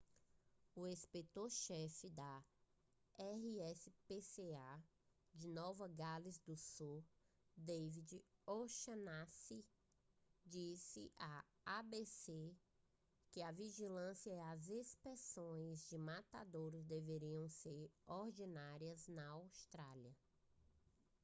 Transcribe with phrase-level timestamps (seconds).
[0.75, 2.43] o inspetor-chefe da
[3.19, 4.83] rspca
[5.31, 7.03] de nova gales do sul
[7.55, 8.15] david
[8.47, 9.63] o'shannessy
[10.43, 12.51] disse à abc
[13.31, 20.15] que a vigilância e as inspeções de matadouros deveriam ser ordinárias na austrália